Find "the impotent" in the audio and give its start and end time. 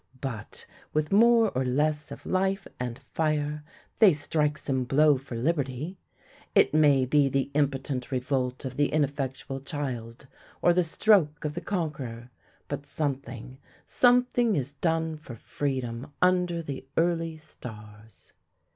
7.29-8.11